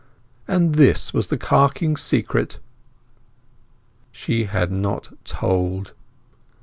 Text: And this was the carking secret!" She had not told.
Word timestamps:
And 0.47 0.73
this 0.73 1.13
was 1.13 1.27
the 1.27 1.37
carking 1.37 1.95
secret!" 1.95 2.57
She 4.11 4.45
had 4.45 4.71
not 4.71 5.09
told. 5.25 5.93